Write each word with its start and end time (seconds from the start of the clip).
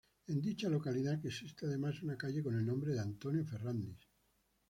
En 0.25 0.41
dicha 0.41 0.67
localidad 0.67 1.23
existe 1.27 1.67
además 1.67 2.01
una 2.01 2.17
calle 2.17 2.41
con 2.41 2.57
el 2.57 2.65
nombre 2.65 2.93
de 2.93 3.01
""Antonio 3.01 3.45
Ferrandis. 3.45 4.09